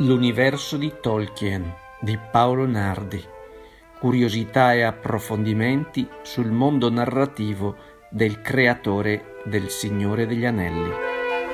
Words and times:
L'universo 0.00 0.76
di 0.76 0.92
Tolkien 1.00 1.74
di 2.00 2.16
Paolo 2.30 2.68
Nardi. 2.68 3.20
Curiosità 3.98 4.72
e 4.72 4.82
approfondimenti 4.82 6.06
sul 6.22 6.52
mondo 6.52 6.88
narrativo 6.88 7.74
del 8.08 8.40
creatore 8.40 9.40
del 9.44 9.70
Signore 9.70 10.28
degli 10.28 10.44
Anelli. 10.44 10.92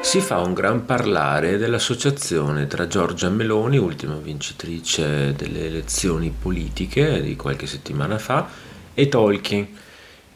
Si 0.03 0.21
fa 0.21 0.41
un 0.41 0.53
gran 0.53 0.85
parlare 0.85 1.57
dell'associazione 1.57 2.67
tra 2.67 2.87
Giorgia 2.87 3.31
Meloni, 3.31 3.79
ultima 3.79 4.17
vincitrice 4.17 5.33
delle 5.33 5.65
elezioni 5.65 6.29
politiche 6.29 7.23
di 7.23 7.37
qualche 7.37 7.67
settimana 7.67 8.19
fa, 8.19 8.47
e 8.93 9.09
Tolkien, 9.09 9.67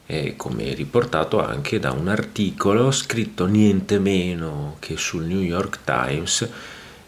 e 0.06 0.34
come 0.34 0.73
riportato 0.73 1.45
anche 1.45 1.79
da 1.79 1.92
un 1.92 2.09
articolo 2.09 2.91
scritto 2.91 3.45
niente 3.45 3.98
meno 3.98 4.77
che 4.79 4.97
sul 4.97 5.25
New 5.25 5.42
York 5.42 5.81
Times 5.84 6.48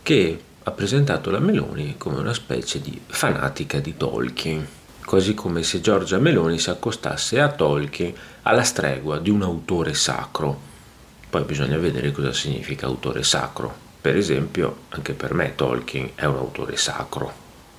che 0.03 0.39
ha 0.62 0.70
presentato 0.72 1.30
la 1.30 1.39
Meloni 1.39 1.94
come 1.97 2.19
una 2.19 2.34
specie 2.34 2.80
di 2.80 3.00
fanatica 3.06 3.80
di 3.80 3.97
Tolkien, 3.97 4.66
quasi 5.05 5.33
come 5.34 5.62
se 5.62 5.80
Giorgia 5.80 6.19
Meloni 6.19 6.58
si 6.58 6.69
accostasse 6.69 7.41
a 7.41 7.48
Tolkien 7.48 8.12
alla 8.42 8.62
stregua 8.62 9.19
di 9.19 9.31
un 9.31 9.42
autore 9.42 9.94
sacro. 9.94 10.69
Poi 11.31 11.44
bisogna 11.44 11.78
vedere 11.78 12.12
cosa 12.12 12.33
significa 12.33 12.86
autore 12.86 13.22
sacro. 13.22 13.75
Per 14.00 14.16
esempio, 14.16 14.83
anche 14.91 15.14
per 15.14 15.33
me 15.33 15.55
Tolkien 15.55 16.11
è 16.14 16.25
un 16.27 16.36
autore 16.36 16.77
sacro. 16.77 17.33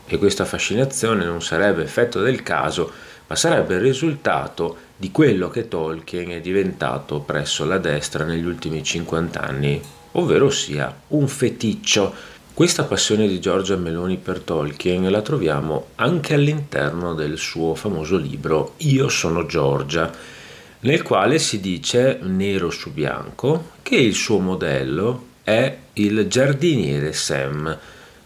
E 0.05 0.17
questa 0.17 0.45
fascinazione 0.45 1.23
non 1.23 1.41
sarebbe 1.41 1.83
effetto 1.83 2.19
del 2.19 2.41
caso, 2.43 2.91
ma 3.27 3.35
sarebbe 3.35 3.75
il 3.75 3.81
risultato 3.81 4.75
di 4.97 5.11
quello 5.11 5.49
che 5.49 5.67
Tolkien 5.67 6.31
è 6.31 6.41
diventato 6.41 7.19
presso 7.19 7.63
la 7.63 7.77
destra 7.77 8.25
negli 8.25 8.45
ultimi 8.45 8.83
50 8.83 9.39
anni, 9.39 9.81
ovvero 10.13 10.49
sia 10.49 10.93
un 11.09 11.27
feticcio. 11.27 12.13
Questa 12.53 12.83
passione 12.83 13.29
di 13.29 13.39
Giorgia 13.39 13.77
Meloni 13.77 14.17
per 14.17 14.41
Tolkien 14.41 15.09
la 15.09 15.21
troviamo 15.21 15.87
anche 15.95 16.33
all'interno 16.33 17.13
del 17.13 17.37
suo 17.37 17.75
famoso 17.75 18.17
libro 18.17 18.73
Io 18.79 19.07
sono 19.07 19.45
Giorgia, 19.45 20.11
nel 20.81 21.01
quale 21.01 21.39
si 21.39 21.61
dice 21.61 22.19
nero 22.21 22.69
su 22.69 22.91
bianco 22.91 23.69
che 23.81 23.95
il 23.95 24.13
suo 24.13 24.39
modello 24.39 25.27
è 25.43 25.75
il 25.93 26.27
giardiniere 26.27 27.13
Sam, 27.13 27.75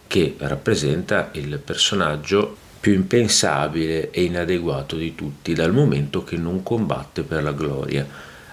che 0.07 0.35
rappresenta 0.39 1.29
il 1.33 1.59
personaggio 1.63 2.57
più 2.79 2.93
impensabile 2.93 4.09
e 4.09 4.23
inadeguato 4.23 4.95
di 4.95 5.13
tutti, 5.13 5.53
dal 5.53 5.71
momento 5.71 6.23
che 6.23 6.35
non 6.35 6.63
combatte 6.63 7.21
per 7.21 7.43
la 7.43 7.53
gloria. 7.53 8.05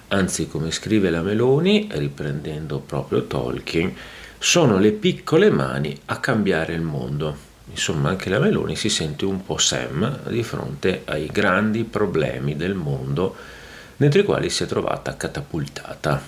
Anzi, 0.09 0.47
come 0.47 0.69
scrive 0.69 1.09
la 1.09 1.23
Meloni, 1.23 1.89
riprendendo 1.91 2.77
proprio 2.77 3.23
Tolkien, 3.25 3.93
sono 4.45 4.77
le 4.77 4.91
piccole 4.91 5.49
mani 5.49 5.97
a 6.07 6.19
cambiare 6.19 6.73
il 6.73 6.81
mondo. 6.81 7.33
Insomma, 7.71 8.09
anche 8.09 8.29
la 8.29 8.39
Meloni 8.39 8.75
si 8.75 8.89
sente 8.89 9.23
un 9.23 9.41
po' 9.41 9.57
Sam 9.57 10.29
di 10.29 10.43
fronte 10.43 11.03
ai 11.05 11.27
grandi 11.27 11.85
problemi 11.85 12.57
del 12.57 12.73
mondo 12.73 13.33
dentro 13.95 14.19
i 14.19 14.25
quali 14.25 14.49
si 14.49 14.63
è 14.63 14.65
trovata 14.65 15.15
catapultata. 15.15 16.21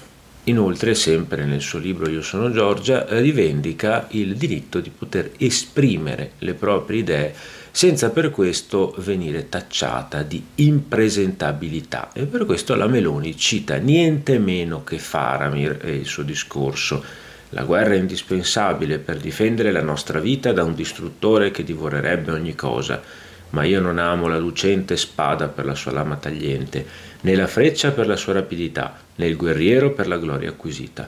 Inoltre, 0.45 0.95
sempre 0.95 1.43
nel 1.43 1.59
suo 1.59 1.77
libro 1.77 2.09
Io 2.09 2.21
sono 2.21 2.49
Giorgia, 2.51 3.05
rivendica 3.19 4.07
il 4.11 4.37
diritto 4.37 4.79
di 4.79 4.91
poter 4.91 5.31
esprimere 5.37 6.31
le 6.39 6.53
proprie 6.53 6.99
idee 6.99 7.35
senza 7.69 8.11
per 8.11 8.29
questo 8.29 8.95
venire 8.99 9.49
tacciata 9.49 10.23
di 10.23 10.41
impresentabilità. 10.55 12.11
E 12.13 12.27
per 12.27 12.45
questo 12.45 12.75
la 12.75 12.87
Meloni 12.87 13.35
cita 13.35 13.75
niente 13.75 14.39
meno 14.39 14.85
che 14.85 14.99
Faramir 14.99 15.79
e 15.81 15.95
il 15.95 16.05
suo 16.05 16.23
discorso. 16.23 17.24
La 17.55 17.63
guerra 17.63 17.93
è 17.93 17.97
indispensabile 17.97 18.99
per 18.99 19.15
difendere 19.17 19.71
la 19.71 19.81
nostra 19.81 20.19
vita 20.19 20.51
da 20.51 20.65
un 20.65 20.75
distruttore 20.75 21.51
che 21.51 21.63
divorerebbe 21.63 22.31
ogni 22.31 22.53
cosa 22.53 23.01
ma 23.55 23.63
io 23.63 23.79
non 23.79 23.97
amo 23.97 24.27
la 24.27 24.37
lucente 24.37 24.97
spada 24.97 25.47
per 25.47 25.63
la 25.63 25.75
sua 25.75 25.93
lama 25.93 26.17
tagliente, 26.17 26.85
né 27.21 27.35
la 27.35 27.47
freccia 27.47 27.91
per 27.91 28.05
la 28.05 28.17
sua 28.17 28.33
rapidità, 28.33 28.99
né 29.15 29.27
il 29.27 29.37
guerriero 29.37 29.93
per 29.93 30.07
la 30.07 30.17
gloria 30.17 30.49
acquisita. 30.49 31.07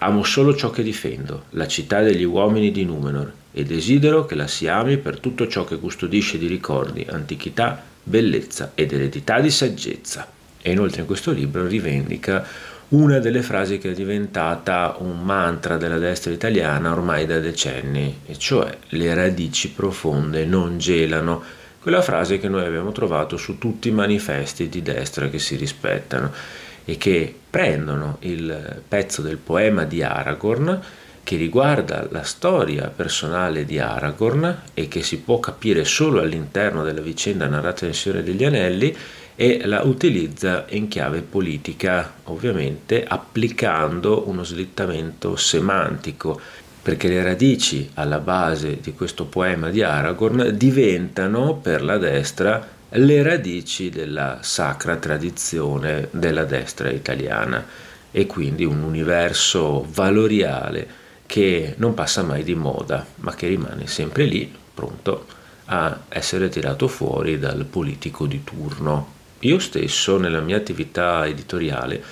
Amo 0.00 0.22
solo 0.22 0.54
ciò 0.54 0.68
che 0.68 0.82
difendo, 0.82 1.44
la 1.50 1.66
città 1.66 2.02
degli 2.02 2.24
uomini 2.24 2.70
di 2.70 2.84
Numenor, 2.84 3.32
e 3.50 3.64
desidero 3.64 4.26
che 4.26 4.34
la 4.34 4.46
si 4.46 4.68
ami 4.68 4.98
per 4.98 5.20
tutto 5.20 5.48
ciò 5.48 5.64
che 5.64 5.78
custodisce 5.78 6.36
di 6.36 6.46
ricordi, 6.46 7.06
antichità, 7.08 7.82
bellezza 8.02 8.72
ed 8.74 8.92
eredità 8.92 9.40
di 9.40 9.50
saggezza. 9.50 10.28
E 10.60 10.72
inoltre 10.72 11.00
in 11.00 11.06
questo 11.06 11.30
libro 11.30 11.66
rivendica 11.66 12.46
una 12.88 13.18
delle 13.18 13.42
frasi 13.42 13.78
che 13.78 13.90
è 13.90 13.94
diventata 13.94 14.96
un 14.98 15.22
mantra 15.22 15.76
della 15.76 15.98
destra 15.98 16.30
italiana 16.30 16.92
ormai 16.92 17.26
da 17.26 17.40
decenni, 17.40 18.20
e 18.26 18.38
cioè 18.38 18.76
le 18.90 19.14
radici 19.14 19.70
profonde 19.70 20.44
non 20.44 20.78
gelano, 20.78 21.42
quella 21.80 22.02
frase 22.02 22.38
che 22.38 22.48
noi 22.48 22.64
abbiamo 22.64 22.92
trovato 22.92 23.36
su 23.36 23.58
tutti 23.58 23.88
i 23.88 23.92
manifesti 23.92 24.68
di 24.68 24.82
destra 24.82 25.28
che 25.28 25.38
si 25.38 25.56
rispettano 25.56 26.32
e 26.84 26.96
che 26.96 27.34
prendono 27.48 28.18
il 28.20 28.82
pezzo 28.86 29.22
del 29.22 29.36
poema 29.36 29.84
di 29.84 30.02
Aragorn 30.02 30.80
che 31.26 31.36
riguarda 31.36 32.06
la 32.10 32.22
storia 32.22 32.86
personale 32.94 33.64
di 33.64 33.80
Aragorn 33.80 34.62
e 34.74 34.86
che 34.86 35.02
si 35.02 35.18
può 35.18 35.40
capire 35.40 35.84
solo 35.84 36.20
all'interno 36.20 36.84
della 36.84 37.00
vicenda 37.00 37.48
narrata 37.48 37.84
nel 37.84 37.96
Signore 37.96 38.22
degli 38.22 38.44
Anelli 38.44 38.96
e 39.36 39.66
la 39.66 39.82
utilizza 39.82 40.64
in 40.70 40.88
chiave 40.88 41.20
politica, 41.20 42.14
ovviamente 42.24 43.04
applicando 43.06 44.28
uno 44.28 44.42
slittamento 44.42 45.36
semantico 45.36 46.40
perché 46.82 47.08
le 47.08 47.22
radici 47.22 47.90
alla 47.94 48.20
base 48.20 48.78
di 48.80 48.94
questo 48.94 49.26
poema 49.26 49.70
di 49.70 49.82
Aragorn 49.82 50.52
diventano 50.56 51.56
per 51.56 51.82
la 51.82 51.98
destra 51.98 52.74
le 52.90 53.22
radici 53.22 53.90
della 53.90 54.38
sacra 54.40 54.96
tradizione 54.96 56.08
della 56.12 56.44
destra 56.44 56.88
italiana 56.90 57.66
e 58.12 58.26
quindi 58.26 58.64
un 58.64 58.82
universo 58.82 59.84
valoriale 59.90 61.04
che 61.26 61.74
non 61.78 61.92
passa 61.92 62.22
mai 62.22 62.44
di 62.44 62.54
moda, 62.54 63.04
ma 63.16 63.34
che 63.34 63.48
rimane 63.48 63.88
sempre 63.88 64.24
lì, 64.24 64.50
pronto 64.72 65.26
a 65.66 66.02
essere 66.08 66.48
tirato 66.48 66.86
fuori 66.86 67.38
dal 67.38 67.64
politico 67.64 68.26
di 68.26 68.44
turno. 68.44 69.15
Io 69.40 69.58
stesso 69.58 70.16
nella 70.16 70.40
mia 70.40 70.56
attività 70.56 71.26
editoriale 71.26 72.02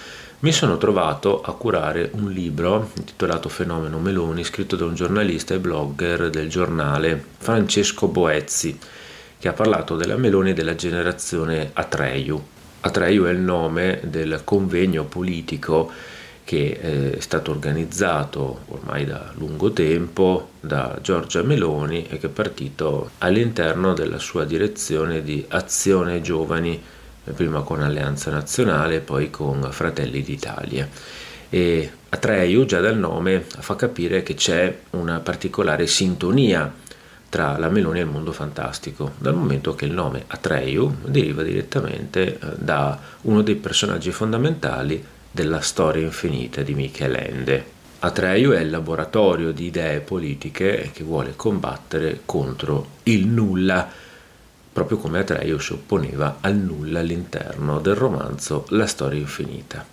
mi 0.41 0.53
sono 0.53 0.76
trovato 0.76 1.41
a 1.41 1.55
curare 1.55 2.11
un 2.12 2.31
libro 2.31 2.91
intitolato 2.99 3.49
Fenomeno 3.49 3.99
Meloni, 3.99 4.44
scritto 4.44 4.76
da 4.76 4.85
un 4.85 4.94
giornalista 4.94 5.55
e 5.55 5.59
blogger 5.59 6.29
del 6.29 6.50
giornale 6.50 7.25
Francesco 7.38 8.09
Boezzi, 8.09 8.79
che 9.38 9.49
ha 9.49 9.55
parlato 9.55 9.97
della 9.97 10.19
Meloni 10.19 10.53
della 10.53 10.75
generazione 10.75 11.71
Atreyu. 11.73 12.44
Atreyu 12.81 13.25
è 13.25 13.31
il 13.31 13.38
nome 13.38 14.00
del 14.03 14.43
convegno 14.44 15.05
politico 15.05 15.91
che 16.44 16.79
eh, 16.79 17.11
è 17.12 17.20
stato 17.20 17.53
organizzato 17.53 18.65
ormai 18.69 19.06
da 19.06 19.32
lungo 19.37 19.73
tempo 19.73 20.50
da 20.61 20.99
Giorgia 21.00 21.43
Meloni 21.43 22.06
e 22.06 22.19
che 22.19 22.27
è 22.27 22.31
partito 22.31 23.12
all'interno 23.19 23.94
della 23.94 24.19
sua 24.19 24.44
direzione 24.44 25.23
di 25.23 25.43
Azione 25.49 26.20
Giovani 26.20 26.82
prima 27.32 27.62
con 27.62 27.82
Alleanza 27.82 28.31
Nazionale, 28.31 29.00
poi 29.00 29.31
con 29.31 29.69
Fratelli 29.71 30.23
d'Italia. 30.23 30.88
E 31.49 31.91
Atreyu 32.09 32.65
già 32.65 32.81
dal 32.81 32.99
nome 32.99 33.44
fa 33.47 33.76
capire 33.76 34.23
che 34.23 34.35
c'è 34.35 34.76
una 34.91 35.21
particolare 35.21 35.87
sintonia 35.87 36.73
tra 37.29 37.59
la 37.59 37.69
Meloni 37.69 37.99
e 37.99 38.03
il 38.03 38.09
mondo 38.09 38.31
fantastico, 38.31 39.12
dal 39.19 39.35
momento 39.35 39.75
che 39.75 39.87
il 39.87 39.93
nome 39.93 40.25
Atreyu 40.29 40.99
deriva 41.05 41.43
direttamente 41.43 42.38
eh, 42.38 42.38
da 42.56 42.97
uno 43.23 43.43
dei 43.43 43.56
personaggi 43.56 44.12
fondamentali 44.12 45.05
della 45.32 45.61
storia 45.61 46.05
infinita 46.05 46.62
di 46.62 46.75
Michel 46.75 47.17
Ende. 47.17 47.73
Atreyu 47.99 48.53
è 48.53 48.61
il 48.61 48.70
laboratorio 48.70 49.50
di 49.50 49.65
idee 49.67 49.99
politiche 49.99 50.91
che 50.93 51.03
vuole 51.03 51.32
combattere 51.35 52.20
contro 52.25 52.87
il 53.05 53.27
nulla, 53.27 53.91
proprio 54.75 54.99
come 54.99 55.21
Atreyu 55.21 55.59
si 55.61 55.73
opponeva 55.73 56.38
al 56.41 56.56
nulla 56.56 56.99
all'interno 56.99 57.79
del 57.79 57.94
romanzo 57.94 58.67
La 58.71 58.87
storia 58.87 59.21
infinita. 59.21 59.87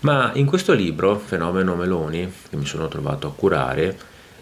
Ma 0.00 0.30
in 0.34 0.46
questo 0.46 0.72
libro, 0.72 1.18
Fenomeno 1.18 1.74
Meloni, 1.76 2.32
che 2.48 2.56
mi 2.56 2.64
sono 2.64 2.88
trovato 2.88 3.26
a 3.26 3.34
curare, 3.34 3.94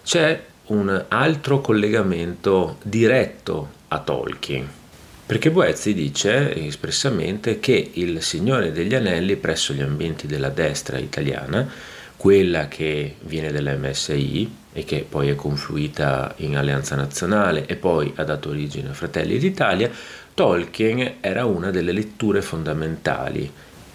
c'è 0.05 0.41
un 0.67 1.05
altro 1.09 1.61
collegamento 1.61 2.79
diretto 2.85 3.71
a 3.89 3.99
Tolkien. 3.99 4.69
Perché 5.27 5.51
Boezzi 5.51 5.93
dice 5.93 6.55
espressamente 6.55 7.59
che 7.59 7.91
il 7.95 8.23
Signore 8.23 8.71
degli 8.71 8.95
Anelli 8.95 9.35
presso 9.35 9.73
gli 9.73 9.83
ambienti 9.83 10.29
della 10.29 10.51
destra 10.51 10.99
italiana, 10.99 11.69
quella 12.19 12.67
che 12.67 13.15
viene 13.21 13.53
dalla 13.53 13.77
MSI 13.77 14.51
e 14.73 14.85
che 14.85 15.07
poi 15.09 15.29
è 15.29 15.37
confluita 15.37 16.35
in 16.39 16.57
Alleanza 16.57 16.97
Nazionale 16.97 17.65
e 17.67 17.77
poi 17.77 18.13
ha 18.17 18.25
dato 18.25 18.49
origine 18.49 18.89
a 18.89 18.93
Fratelli 18.93 19.39
d'Italia, 19.39 19.89
Tolkien 20.35 21.19
era 21.21 21.45
una 21.45 21.71
delle 21.71 21.93
letture 21.93 22.43
fondamentali 22.43 23.49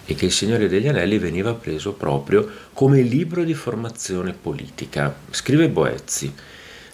e 0.06 0.14
che 0.14 0.24
Il 0.24 0.32
Signore 0.32 0.68
degli 0.68 0.88
Anelli 0.88 1.18
veniva 1.18 1.52
preso 1.52 1.92
proprio 1.92 2.48
come 2.72 3.02
libro 3.02 3.44
di 3.44 3.52
formazione 3.52 4.32
politica. 4.32 5.14
Scrive 5.30 5.68
Boezzi, 5.68 6.32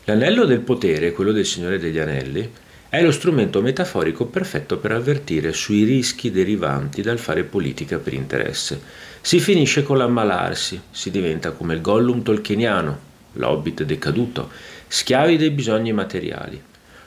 l'anello 0.06 0.44
del 0.44 0.61
potere, 0.61 1.12
quello 1.12 1.31
del 1.31 1.47
Signore 1.47 1.79
degli 1.79 1.99
Anelli, 2.00 2.50
è 2.90 3.00
lo 3.00 3.12
strumento 3.12 3.62
metaforico 3.62 4.26
perfetto 4.26 4.78
per 4.78 4.90
avvertire 4.90 5.52
sui 5.52 5.84
rischi 5.84 6.32
derivanti 6.32 7.02
dal 7.02 7.20
fare 7.20 7.44
politica 7.44 7.98
per 7.98 8.14
interesse. 8.14 8.82
Si 9.20 9.38
finisce 9.38 9.84
con 9.84 9.96
l'ammalarsi, 9.96 10.81
si 10.90 11.12
diventa 11.12 11.52
come 11.52 11.75
il 11.75 11.82
Gollum 11.82 12.22
tolkieniano, 12.22 12.98
l'hobbit 13.34 13.84
decaduto, 13.84 14.50
schiavi 14.88 15.37
dei 15.37 15.50
bisogni 15.50 15.92
materiali. 15.92 16.60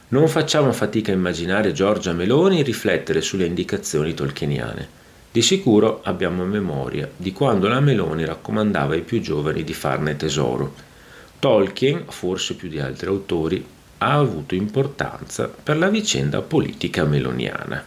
Non 0.07 0.29
facciamo 0.29 0.71
fatica 0.71 1.11
a 1.11 1.15
immaginare 1.15 1.73
Giorgia 1.73 2.13
Meloni 2.13 2.63
riflettere 2.63 3.19
sulle 3.19 3.45
indicazioni 3.45 4.13
tolkieniane. 4.13 4.87
Di 5.33 5.41
sicuro 5.41 5.99
abbiamo 6.03 6.45
memoria 6.45 7.09
di 7.13 7.33
quando 7.33 7.67
la 7.67 7.81
Meloni 7.81 8.23
raccomandava 8.23 8.93
ai 8.93 9.01
più 9.01 9.19
giovani 9.19 9.65
di 9.65 9.73
farne 9.73 10.15
tesoro. 10.15 10.73
Tolkien, 11.39 12.05
forse 12.07 12.53
più 12.55 12.69
di 12.69 12.79
altri 12.79 13.07
autori, 13.07 13.65
ha 14.05 14.13
avuto 14.13 14.55
importanza 14.55 15.47
per 15.47 15.77
la 15.77 15.89
vicenda 15.89 16.41
politica 16.41 17.03
meloniana. 17.05 17.83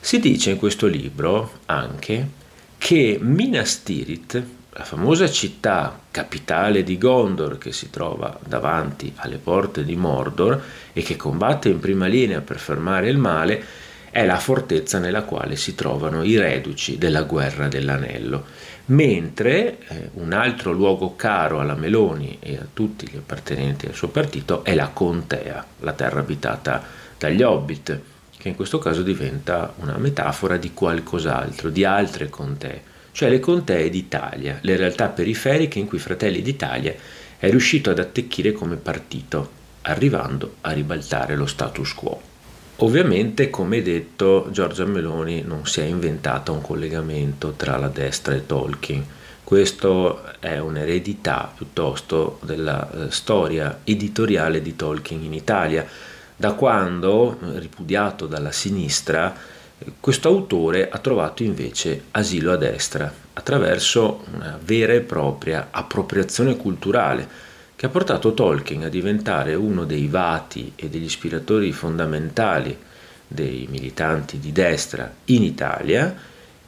Si 0.00 0.20
dice 0.20 0.50
in 0.50 0.58
questo 0.58 0.86
libro 0.86 1.60
anche 1.66 2.28
che 2.76 3.18
Minas 3.20 3.82
Tirith, 3.82 4.42
la 4.70 4.84
famosa 4.84 5.30
città 5.30 5.98
capitale 6.10 6.82
di 6.82 6.98
Gondor 6.98 7.58
che 7.58 7.72
si 7.72 7.88
trova 7.90 8.38
davanti 8.44 9.12
alle 9.16 9.38
porte 9.38 9.84
di 9.84 9.96
Mordor 9.96 10.62
e 10.92 11.00
che 11.02 11.16
combatte 11.16 11.68
in 11.68 11.78
prima 11.78 12.06
linea 12.06 12.40
per 12.40 12.58
fermare 12.58 13.08
il 13.08 13.16
male, 13.16 13.64
è 14.10 14.24
la 14.24 14.38
fortezza 14.38 14.98
nella 14.98 15.22
quale 15.22 15.56
si 15.56 15.74
trovano 15.74 16.22
i 16.22 16.36
reduci 16.36 16.98
della 16.98 17.22
guerra 17.22 17.66
dell'anello, 17.68 18.44
mentre 18.86 19.78
eh, 19.88 20.10
un 20.14 20.32
altro 20.32 20.72
luogo 20.72 21.16
caro 21.16 21.60
alla 21.60 21.74
Meloni 21.74 22.38
e 22.40 22.56
a 22.56 22.66
tutti 22.70 23.08
gli 23.08 23.16
appartenenti 23.16 23.86
al 23.86 23.94
suo 23.94 24.08
partito 24.08 24.64
è 24.64 24.74
la 24.74 24.88
Contea, 24.88 25.64
la 25.80 25.92
terra 25.92 26.20
abitata 26.20 26.82
dagli 27.16 27.42
hobbit, 27.42 28.00
che 28.36 28.48
in 28.48 28.56
questo 28.56 28.78
caso 28.78 29.02
diventa 29.02 29.72
una 29.76 29.96
metafora 29.96 30.58
di 30.58 30.74
qualcos'altro, 30.74 31.70
di 31.70 31.84
altre 31.84 32.28
contee, 32.28 32.82
cioè 33.12 33.30
le 33.30 33.40
contee 33.40 33.88
d'Italia, 33.88 34.58
le 34.60 34.76
realtà 34.76 35.08
periferiche 35.08 35.78
in 35.78 35.86
cui 35.86 35.98
Fratelli 35.98 36.42
d'Italia 36.42 36.94
è 37.38 37.48
riuscito 37.48 37.90
ad 37.90 37.98
attecchire 37.98 38.52
come 38.52 38.76
partito, 38.76 39.62
arrivando 39.82 40.56
a 40.62 40.72
ribaltare 40.72 41.36
lo 41.36 41.46
status 41.46 41.94
quo. 41.94 42.33
Ovviamente, 42.78 43.50
come 43.50 43.82
detto, 43.82 44.48
Giorgia 44.50 44.84
Meloni 44.84 45.42
non 45.42 45.64
si 45.64 45.80
è 45.80 45.84
inventata 45.84 46.50
un 46.50 46.60
collegamento 46.60 47.52
tra 47.52 47.76
la 47.76 47.86
destra 47.86 48.34
e 48.34 48.46
Tolkien. 48.46 49.04
Questo 49.44 50.24
è 50.40 50.58
un'eredità 50.58 51.52
piuttosto 51.54 52.40
della 52.42 52.90
eh, 52.90 53.10
storia 53.12 53.80
editoriale 53.84 54.60
di 54.60 54.74
Tolkien 54.74 55.22
in 55.22 55.34
Italia. 55.34 55.86
Da 56.36 56.54
quando, 56.54 57.38
ripudiato 57.54 58.26
dalla 58.26 58.50
sinistra, 58.50 59.32
questo 60.00 60.28
autore 60.28 60.88
ha 60.88 60.98
trovato 60.98 61.44
invece 61.44 62.04
asilo 62.10 62.52
a 62.52 62.56
destra 62.56 63.12
attraverso 63.34 64.24
una 64.32 64.58
vera 64.60 64.94
e 64.94 65.00
propria 65.00 65.68
appropriazione 65.70 66.56
culturale 66.56 67.52
che 67.76 67.86
ha 67.86 67.88
portato 67.88 68.34
Tolkien 68.34 68.84
a 68.84 68.88
diventare 68.88 69.54
uno 69.54 69.84
dei 69.84 70.06
vati 70.06 70.72
e 70.76 70.88
degli 70.88 71.04
ispiratori 71.04 71.72
fondamentali 71.72 72.76
dei 73.26 73.66
militanti 73.68 74.38
di 74.38 74.52
destra 74.52 75.12
in 75.26 75.42
Italia 75.42 76.14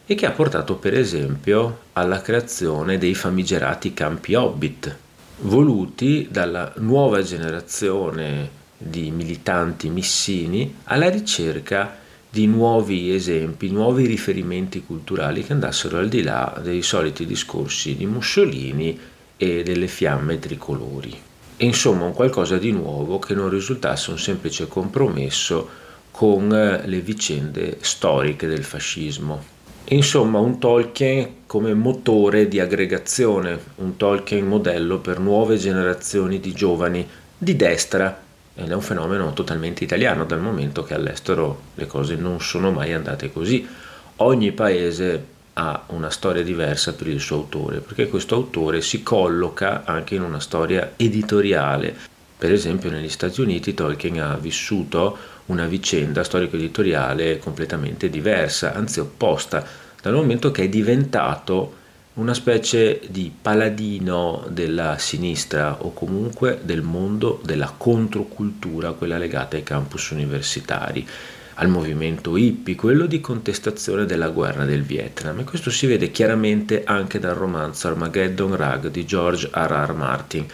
e 0.04 0.14
che 0.14 0.26
ha 0.26 0.30
portato 0.30 0.76
per 0.76 0.94
esempio 0.94 1.80
alla 1.92 2.20
creazione 2.20 2.98
dei 2.98 3.14
famigerati 3.14 3.92
campi 3.92 4.34
Hobbit, 4.34 4.96
voluti 5.40 6.28
dalla 6.30 6.72
nuova 6.76 7.22
generazione 7.22 8.64
di 8.78 9.10
militanti 9.10 9.88
missini 9.88 10.76
alla 10.84 11.08
ricerca 11.08 11.96
di 12.28 12.46
nuovi 12.46 13.14
esempi, 13.14 13.70
nuovi 13.70 14.06
riferimenti 14.06 14.84
culturali 14.84 15.42
che 15.44 15.52
andassero 15.52 15.98
al 15.98 16.08
di 16.08 16.22
là 16.22 16.60
dei 16.62 16.82
soliti 16.82 17.24
discorsi 17.24 17.96
di 17.96 18.06
Mussolini 18.06 18.98
e 19.36 19.62
delle 19.62 19.86
fiamme 19.86 20.38
tricolori. 20.38 21.18
Insomma, 21.58 22.04
un 22.04 22.12
qualcosa 22.12 22.58
di 22.58 22.70
nuovo 22.70 23.18
che 23.18 23.34
non 23.34 23.48
risultasse 23.48 24.10
un 24.10 24.18
semplice 24.18 24.68
compromesso 24.68 25.68
con 26.10 26.52
eh, 26.52 26.86
le 26.86 27.00
vicende 27.00 27.78
storiche 27.80 28.46
del 28.46 28.64
fascismo. 28.64 29.54
Insomma, 29.88 30.38
un 30.38 30.58
Tolkien 30.58 31.44
come 31.46 31.72
motore 31.72 32.48
di 32.48 32.58
aggregazione, 32.58 33.58
un 33.76 33.96
Tolkien 33.96 34.46
modello 34.46 34.98
per 34.98 35.18
nuove 35.18 35.56
generazioni 35.56 36.40
di 36.40 36.52
giovani 36.52 37.06
di 37.38 37.54
destra 37.54 38.22
ed 38.54 38.70
è 38.70 38.74
un 38.74 38.80
fenomeno 38.80 39.32
totalmente 39.32 39.84
italiano 39.84 40.24
dal 40.24 40.40
momento 40.40 40.82
che 40.82 40.94
all'estero 40.94 41.60
le 41.74 41.86
cose 41.86 42.16
non 42.16 42.40
sono 42.40 42.70
mai 42.70 42.92
andate 42.92 43.30
così. 43.30 43.66
Ogni 44.16 44.52
paese 44.52 45.24
ha 45.58 45.84
una 45.88 46.10
storia 46.10 46.42
diversa 46.42 46.94
per 46.94 47.06
il 47.06 47.20
suo 47.20 47.36
autore, 47.36 47.78
perché 47.80 48.08
questo 48.08 48.34
autore 48.34 48.82
si 48.82 49.02
colloca 49.02 49.84
anche 49.84 50.14
in 50.14 50.22
una 50.22 50.40
storia 50.40 50.92
editoriale. 50.96 51.94
Per 52.36 52.52
esempio 52.52 52.90
negli 52.90 53.08
Stati 53.08 53.40
Uniti 53.40 53.72
Tolkien 53.72 54.20
ha 54.20 54.36
vissuto 54.36 55.16
una 55.46 55.66
vicenda 55.66 56.24
storico-editoriale 56.24 57.38
completamente 57.38 58.10
diversa, 58.10 58.74
anzi 58.74 59.00
opposta, 59.00 59.64
dal 60.02 60.12
momento 60.12 60.50
che 60.50 60.64
è 60.64 60.68
diventato 60.68 61.84
una 62.14 62.34
specie 62.34 63.00
di 63.08 63.32
paladino 63.40 64.44
della 64.48 64.98
sinistra 64.98 65.82
o 65.82 65.92
comunque 65.92 66.60
del 66.62 66.82
mondo 66.82 67.40
della 67.44 67.72
controcultura, 67.76 68.92
quella 68.92 69.18
legata 69.18 69.56
ai 69.56 69.62
campus 69.62 70.10
universitari 70.10 71.06
al 71.58 71.68
movimento 71.68 72.36
hippie, 72.36 72.74
quello 72.74 73.06
di 73.06 73.20
contestazione 73.20 74.04
della 74.04 74.28
guerra 74.28 74.64
del 74.64 74.82
Vietnam. 74.82 75.40
E 75.40 75.44
questo 75.44 75.70
si 75.70 75.86
vede 75.86 76.10
chiaramente 76.10 76.84
anche 76.84 77.18
dal 77.18 77.34
romanzo 77.34 77.88
Armageddon 77.88 78.56
Rag 78.56 78.88
di 78.88 79.04
George 79.04 79.50
R. 79.52 79.86
R. 79.88 79.92
Martin, 79.94 80.46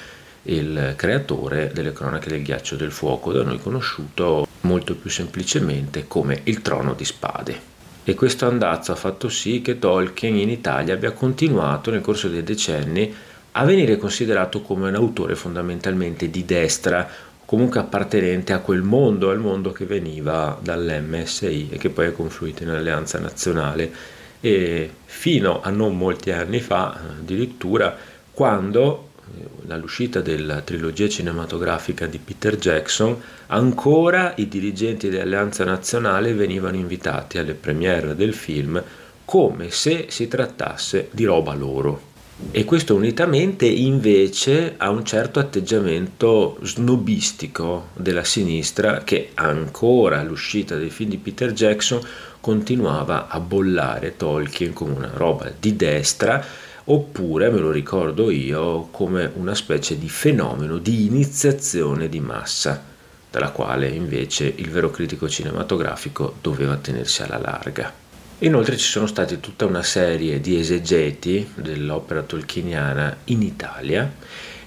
il 0.45 0.95
creatore 0.97 1.71
delle 1.73 1.93
cronache 1.93 2.29
del 2.29 2.43
ghiaccio 2.43 2.77
del 2.77 2.93
fuoco, 2.93 3.33
da 3.33 3.43
noi 3.43 3.59
conosciuto 3.59 4.47
molto 4.63 4.95
più 4.95 5.11
semplicemente 5.11 6.07
come 6.07 6.41
il 6.45 6.63
trono 6.63 6.95
di 6.95 7.05
spade. 7.05 7.71
E 8.05 8.15
questo 8.15 8.47
andazzo 8.47 8.91
ha 8.91 8.97
fatto 8.97 9.29
sì 9.29 9.63
che 9.63 9.79
Tolkien 9.79 10.37
in 10.37 10.51
Italia 10.51 10.95
abbia 10.95 11.13
continuato 11.13 11.91
nel 11.91 12.01
corso 12.01 12.29
dei 12.29 12.43
decenni 12.43 13.15
a 13.53 13.65
venire 13.65 13.97
considerato 13.97 14.63
come 14.63 14.89
un 14.89 14.95
autore 14.95 15.35
fondamentalmente 15.35 16.31
di 16.31 16.45
destra, 16.45 17.09
comunque 17.53 17.81
appartenente 17.81 18.55
a 18.55 18.61
quel 18.61 18.81
mondo, 18.81 19.29
al 19.29 19.39
mondo 19.39 19.73
che 19.73 19.85
veniva 19.85 20.59
dall'MSI 20.59 21.69
e 21.71 21.77
che 21.77 21.91
poi 21.91 22.07
è 22.07 22.13
confluito 22.15 22.63
in 22.63 22.71
Alleanza 22.71 23.19
Nazionale 23.19 23.93
e 24.41 24.91
fino 25.05 25.61
a 25.61 25.69
non 25.69 25.99
molti 25.99 26.31
anni 26.31 26.61
fa 26.61 26.99
addirittura 27.19 27.95
quando 28.31 29.11
eh, 29.37 29.71
all'uscita 29.71 30.23
della 30.23 30.63
trilogia 30.63 31.11
cinematografica 31.11 32.07
di 32.07 32.17
Peter 32.17 32.57
Jackson 32.57 33.21
ancora 33.49 34.33
i 34.37 34.49
dirigenti 34.49 35.11
dell'Alleanza 35.11 35.63
Nazionale 35.65 36.33
venivano 36.33 36.77
invitati 36.77 37.37
alle 37.37 37.53
premiere 37.53 38.17
del 38.17 38.33
film 38.33 38.83
come 39.27 39.71
se 39.71 40.07
si 40.09 40.27
trattasse 40.27 41.09
di 41.11 41.27
roba 41.27 41.53
loro. 41.53 42.12
E 42.51 42.65
questo 42.65 42.95
unitamente 42.95 43.67
invece 43.67 44.75
a 44.77 44.91
un 44.91 45.05
certo 45.05 45.39
atteggiamento 45.39 46.59
snobistico 46.63 47.89
della 47.95 48.25
sinistra 48.25 49.05
che 49.05 49.31
ancora 49.35 50.21
all'uscita 50.21 50.77
dei 50.77 50.91
film 50.91 51.11
di 51.11 51.17
Peter 51.17 51.53
Jackson 51.53 52.01
continuava 52.41 53.29
a 53.29 53.41
bollare 53.41 54.17
Tolkien 54.17 54.73
come 54.73 54.93
una 54.93 55.13
roba 55.15 55.51
di 55.59 55.77
destra 55.77 56.45
oppure, 56.85 57.51
me 57.51 57.59
lo 57.59 57.71
ricordo 57.71 58.31
io, 58.31 58.89
come 58.91 59.31
una 59.35 59.55
specie 59.55 59.97
di 59.99 60.09
fenomeno 60.09 60.79
di 60.79 61.07
iniziazione 61.07 62.09
di 62.09 62.21
massa, 62.21 62.83
dalla 63.31 63.51
quale 63.51 63.89
invece 63.89 64.53
il 64.57 64.69
vero 64.69 64.91
critico 64.91 65.29
cinematografico 65.29 66.35
doveva 66.41 66.77
tenersi 66.77 67.23
alla 67.23 67.39
larga. 67.39 68.02
Inoltre 68.43 68.77
ci 68.77 68.89
sono 68.89 69.07
stati 69.07 69.39
tutta 69.39 69.67
una 69.67 69.85
serie 69.85 70.41
di 70.41 70.59
esegeti 70.59 71.53
dell'opera 71.55 72.23
tolkieniana 72.23 73.19
in 73.27 73.41
Italia 73.41 74.13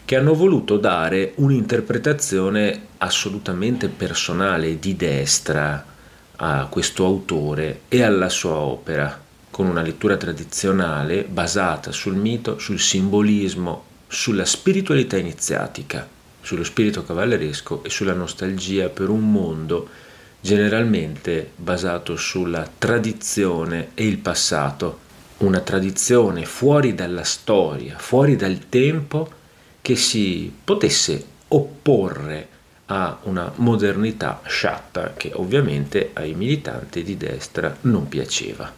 che 0.05 0.15
hanno 0.15 0.34
voluto 0.34 0.77
dare 0.77 1.34
un'interpretazione 1.36 2.88
assolutamente 3.00 3.89
personale 3.89 4.79
di 4.79 4.96
destra 4.96 5.86
a 6.38 6.67
questo 6.67 7.03
autore 7.03 7.82
e 7.89 8.01
alla 8.01 8.29
sua 8.29 8.55
opera 8.55 9.22
con 9.51 9.67
una 9.67 9.82
lettura 9.82 10.15
tradizionale 10.15 11.25
basata 11.25 11.91
sul 11.91 12.15
mito, 12.15 12.58
sul 12.60 12.79
simbolismo, 12.79 13.84
sulla 14.08 14.46
spiritualità 14.46 15.17
iniziatica, 15.17 16.08
sullo 16.39 16.63
spirito 16.63 17.03
cavalleresco 17.03 17.84
e 17.84 17.89
sulla 17.89 18.13
nostalgia 18.13 18.88
per 18.88 19.10
un 19.10 19.29
mondo 19.29 19.89
generalmente 20.46 21.54
basato 21.56 22.16
sulla 22.16 22.70
tradizione 22.78 23.90
e 23.96 24.06
il 24.06 24.20
passato, 24.20 25.00
una 25.38 25.60
tradizione 25.60 26.46
fuori 26.46 26.94
dalla 26.94 27.24
storia, 27.24 27.98
fuori 27.98 28.36
dal 28.36 28.70
tempo, 28.70 29.28
che 29.82 29.96
si 29.96 30.54
potesse 30.64 31.25
opporre 31.48 32.48
a 32.86 33.18
una 33.24 33.52
modernità 33.56 34.42
sciatta 34.46 35.14
che 35.18 35.32
ovviamente 35.34 36.12
ai 36.14 36.36
militanti 36.36 37.02
di 37.02 37.18
destra 37.18 37.75
non 37.82 38.08
piaceva. 38.08 38.72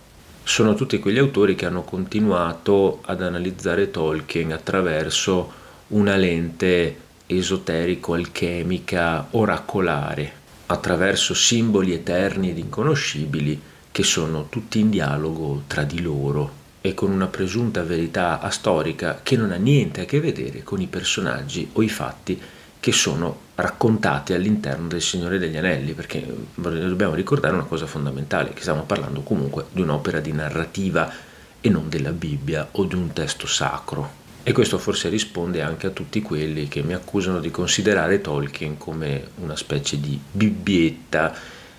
Sono 0.44 0.74
tutti 0.74 1.00
quegli 1.00 1.18
autori 1.18 1.56
che 1.56 1.66
hanno 1.66 1.84
continuato 1.84 3.02
ad 3.04 3.22
analizzare 3.22 3.92
Tolkien 3.92 4.54
attraverso 4.54 5.52
una 5.88 6.16
lente 6.16 6.98
esoterico-alchemica 7.26 9.28
oracolare, 9.32 10.46
attraverso 10.68 11.34
simboli 11.34 11.94
eterni 11.94 12.52
ed 12.52 12.58
inconoscibili 12.58 13.60
che 13.92 14.04
sono 14.04 14.48
tutti 14.50 14.80
in 14.80 14.90
dialogo 14.90 15.64
tra 15.68 15.84
di 15.84 16.02
loro 16.02 16.66
e 16.82 16.94
con 16.94 17.12
una 17.12 17.28
presunta 17.28 17.84
verità 17.84 18.40
astorica 18.40 19.20
che 19.24 19.36
non 19.36 19.52
ha 19.52 19.56
niente 19.56 20.02
a 20.02 20.06
che 20.06 20.20
vedere 20.20 20.64
con 20.64 20.80
i 20.80 20.88
personaggi 20.88 21.70
o 21.74 21.82
i 21.82 21.90
fatti 21.90 22.40
che 22.80 22.92
sono 22.92 23.46
raccontati 23.56 24.34
all'interno 24.34 24.88
del 24.88 25.02
Signore 25.02 25.40
degli 25.40 25.58
Anelli, 25.58 25.94
perché 25.94 26.26
dobbiamo 26.54 27.16
ricordare 27.16 27.56
una 27.56 27.64
cosa 27.64 27.88
fondamentale, 27.88 28.54
che 28.54 28.62
stiamo 28.62 28.84
parlando 28.84 29.22
comunque 29.22 29.66
di 29.72 29.82
un'opera 29.82 30.20
di 30.20 30.32
narrativa 30.32 31.12
e 31.60 31.70
non 31.70 31.90
della 31.90 32.12
Bibbia 32.12 32.68
o 32.72 32.84
di 32.86 32.96
un 32.96 33.12
testo 33.14 33.48
sacro. 33.48 34.26
E 34.48 34.54
questo 34.54 34.78
forse 34.78 35.10
risponde 35.10 35.62
anche 35.62 35.88
a 35.88 35.90
tutti 35.90 36.22
quelli 36.22 36.70
che 36.70 36.82
mi 36.82 36.94
accusano 36.94 37.42
di 37.42 37.52
considerare 37.52 38.22
Tolkien 38.22 38.78
come 38.78 39.32
una 39.42 39.58
specie 39.58 40.00
di 40.00 40.18
bibbietta 40.32 41.36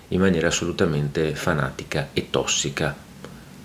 in 0.09 0.21
maniera 0.21 0.49
assolutamente 0.49 1.35
fanatica 1.35 2.11
e 2.13 2.29
tossica. 2.29 2.95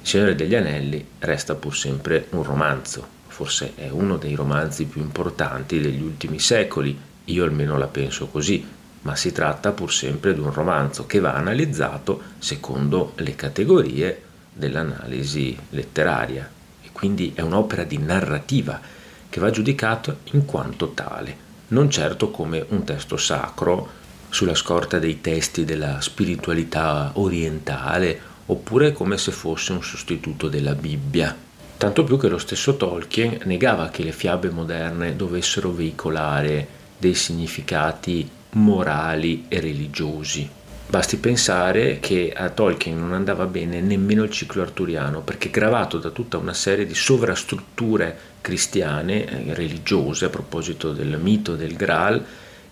Il 0.01 0.07
Signore 0.07 0.35
degli 0.35 0.55
Anelli 0.55 1.05
resta 1.19 1.55
pur 1.55 1.75
sempre 1.75 2.27
un 2.29 2.43
romanzo, 2.43 3.05
forse 3.27 3.73
è 3.75 3.89
uno 3.89 4.15
dei 4.15 4.35
romanzi 4.35 4.85
più 4.85 5.01
importanti 5.01 5.81
degli 5.81 6.01
ultimi 6.01 6.39
secoli, 6.39 6.97
io 7.25 7.43
almeno 7.43 7.77
la 7.77 7.87
penso 7.87 8.27
così, 8.27 8.65
ma 9.01 9.17
si 9.17 9.33
tratta 9.33 9.73
pur 9.73 9.91
sempre 9.91 10.33
di 10.33 10.39
un 10.39 10.53
romanzo 10.53 11.05
che 11.05 11.19
va 11.19 11.33
analizzato 11.33 12.21
secondo 12.39 13.11
le 13.17 13.35
categorie 13.35 14.21
dell'analisi 14.53 15.57
letteraria 15.71 16.61
quindi 17.03 17.33
è 17.35 17.41
un'opera 17.41 17.83
di 17.83 17.97
narrativa 17.97 18.79
che 19.27 19.41
va 19.41 19.49
giudicato 19.49 20.19
in 20.31 20.45
quanto 20.45 20.91
tale, 20.91 21.35
non 21.67 21.89
certo 21.89 22.31
come 22.31 22.65
un 22.69 22.85
testo 22.85 23.17
sacro 23.17 23.89
sulla 24.29 24.55
scorta 24.55 24.99
dei 24.99 25.19
testi 25.19 25.65
della 25.65 25.99
spiritualità 25.99 27.11
orientale 27.15 28.17
oppure 28.45 28.93
come 28.93 29.17
se 29.17 29.33
fosse 29.33 29.73
un 29.73 29.83
sostituto 29.83 30.47
della 30.47 30.75
Bibbia. 30.75 31.35
Tanto 31.75 32.05
più 32.05 32.17
che 32.17 32.29
lo 32.29 32.37
stesso 32.37 32.77
Tolkien 32.77 33.39
negava 33.43 33.89
che 33.89 34.01
le 34.03 34.13
fiabe 34.13 34.49
moderne 34.49 35.17
dovessero 35.17 35.73
veicolare 35.73 36.65
dei 36.97 37.15
significati 37.15 38.29
morali 38.51 39.43
e 39.49 39.59
religiosi. 39.59 40.49
Basti 40.85 41.17
pensare 41.17 41.99
che 41.99 42.31
a 42.35 42.49
Tolkien 42.49 42.99
non 42.99 43.13
andava 43.13 43.45
bene 43.45 43.81
nemmeno 43.81 44.23
il 44.23 44.29
ciclo 44.29 44.61
arturiano, 44.61 45.21
perché 45.21 45.49
gravato 45.49 45.97
da 45.97 46.09
tutta 46.09 46.37
una 46.37 46.53
serie 46.53 46.85
di 46.85 46.93
sovrastrutture 46.93 48.15
cristiane, 48.41 49.25
eh, 49.25 49.53
religiose, 49.53 50.25
a 50.25 50.29
proposito 50.29 50.91
del 50.91 51.17
mito 51.19 51.55
del 51.55 51.75
Graal, 51.75 52.23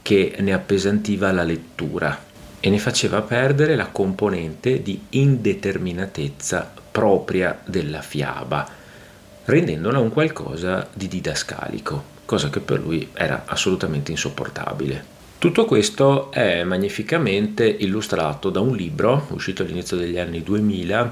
che 0.02 0.36
ne 0.40 0.54
appesantiva 0.54 1.32
la 1.32 1.44
lettura 1.44 2.30
e 2.60 2.70
ne 2.70 2.78
faceva 2.78 3.22
perdere 3.22 3.76
la 3.76 3.88
componente 3.88 4.82
di 4.82 5.06
indeterminatezza 5.10 6.72
propria 6.92 7.60
della 7.66 8.02
fiaba, 8.02 8.68
rendendola 9.46 10.00
un 10.00 10.12
qualcosa 10.12 10.88
di 10.94 11.08
didascalico 11.08 12.20
cosa 12.32 12.50
che 12.50 12.62
per 12.62 12.80
lui 12.80 13.10
era 13.14 13.44
assolutamente 13.46 14.12
insopportabile. 14.12 15.20
Tutto 15.42 15.66
questo 15.66 16.32
è 16.32 16.64
magnificamente 16.64 17.66
illustrato 17.66 18.52
da 18.52 18.60
un 18.60 18.76
libro 18.76 19.26
uscito 19.32 19.64
all'inizio 19.64 19.98
degli 19.98 20.20
anni 20.20 20.44
2000 20.44 21.12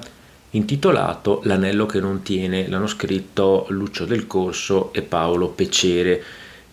intitolato 0.51 1.41
L'anello 1.45 1.87
che 1.87 1.99
non 1.99 2.21
tiene, 2.21 2.67
l'hanno 2.67 2.85
scritto 2.85 3.65
Lucio 3.69 4.05
del 4.05 4.27
Corso 4.27 4.93
e 4.93 5.01
Paolo 5.01 5.47
Pecere, 5.47 6.21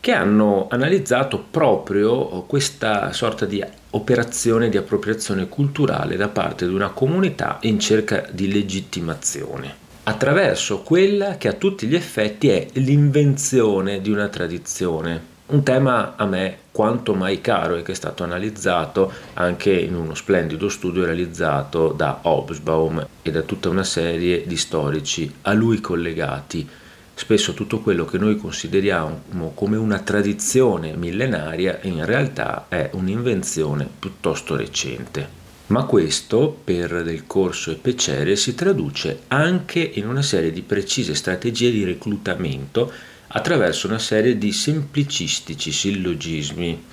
che 0.00 0.12
hanno 0.12 0.66
analizzato 0.68 1.46
proprio 1.50 2.42
questa 2.42 3.10
sorta 3.14 3.46
di 3.46 3.64
operazione 3.92 4.68
di 4.68 4.76
appropriazione 4.76 5.48
culturale 5.48 6.16
da 6.16 6.28
parte 6.28 6.68
di 6.68 6.74
una 6.74 6.90
comunità 6.90 7.56
in 7.62 7.80
cerca 7.80 8.28
di 8.30 8.52
legittimazione 8.52 9.84
attraverso 10.02 10.82
quella 10.82 11.38
che 11.38 11.48
a 11.48 11.54
tutti 11.54 11.86
gli 11.86 11.94
effetti 11.94 12.50
è 12.50 12.66
l'invenzione 12.74 14.02
di 14.02 14.10
una 14.10 14.28
tradizione. 14.28 15.35
Un 15.48 15.62
tema 15.62 16.16
a 16.16 16.26
me 16.26 16.58
quanto 16.72 17.14
mai 17.14 17.40
caro 17.40 17.76
e 17.76 17.82
che 17.82 17.92
è 17.92 17.94
stato 17.94 18.24
analizzato 18.24 19.12
anche 19.34 19.72
in 19.72 19.94
uno 19.94 20.16
splendido 20.16 20.68
studio 20.68 21.04
realizzato 21.04 21.92
da 21.92 22.18
Hobsbawm 22.22 23.06
e 23.22 23.30
da 23.30 23.42
tutta 23.42 23.68
una 23.68 23.84
serie 23.84 24.44
di 24.44 24.56
storici 24.56 25.32
a 25.42 25.52
lui 25.52 25.80
collegati. 25.80 26.68
Spesso 27.14 27.54
tutto 27.54 27.78
quello 27.78 28.04
che 28.04 28.18
noi 28.18 28.36
consideriamo 28.36 29.52
come 29.54 29.76
una 29.76 30.00
tradizione 30.00 30.96
millenaria 30.96 31.78
in 31.82 32.04
realtà 32.04 32.66
è 32.68 32.90
un'invenzione 32.94 33.88
piuttosto 34.00 34.56
recente. 34.56 35.44
Ma 35.68 35.84
questo, 35.84 36.56
per 36.64 37.04
Del 37.04 37.24
Corso 37.26 37.70
e 37.70 37.76
Pecere, 37.76 38.34
si 38.34 38.56
traduce 38.56 39.20
anche 39.28 39.78
in 39.78 40.08
una 40.08 40.22
serie 40.22 40.50
di 40.50 40.62
precise 40.62 41.14
strategie 41.14 41.70
di 41.70 41.84
reclutamento 41.84 43.14
attraverso 43.28 43.86
una 43.86 43.98
serie 43.98 44.38
di 44.38 44.52
semplicistici 44.52 45.72
sillogismi, 45.72 46.84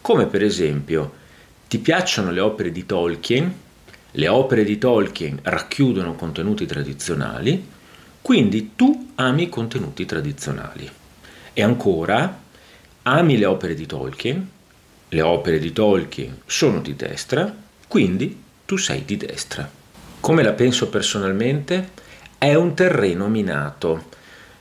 come 0.00 0.26
per 0.26 0.42
esempio 0.42 1.12
ti 1.68 1.78
piacciono 1.78 2.30
le 2.30 2.40
opere 2.40 2.70
di 2.70 2.86
Tolkien? 2.86 3.54
Le 4.12 4.28
opere 4.28 4.64
di 4.64 4.78
Tolkien 4.78 5.38
racchiudono 5.42 6.14
contenuti 6.14 6.64
tradizionali, 6.64 7.66
quindi 8.22 8.72
tu 8.74 9.10
ami 9.16 9.44
i 9.44 9.48
contenuti 9.48 10.06
tradizionali. 10.06 10.88
E 11.52 11.62
ancora, 11.62 12.40
ami 13.02 13.38
le 13.38 13.46
opere 13.46 13.74
di 13.74 13.86
Tolkien? 13.86 14.50
Le 15.08 15.20
opere 15.20 15.58
di 15.58 15.72
Tolkien 15.72 16.38
sono 16.46 16.80
di 16.80 16.96
destra, 16.96 17.54
quindi 17.86 18.42
tu 18.64 18.76
sei 18.76 19.04
di 19.04 19.16
destra. 19.16 19.68
Come 20.20 20.42
la 20.42 20.52
penso 20.52 20.88
personalmente? 20.88 21.90
È 22.38 22.54
un 22.54 22.74
terreno 22.74 23.28
minato. 23.28 24.08